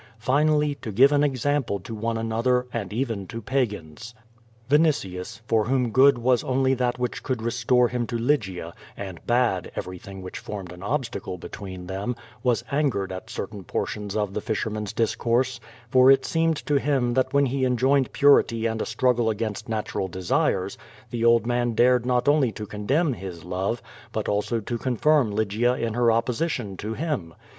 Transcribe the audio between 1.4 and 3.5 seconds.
ample to one another^ and even to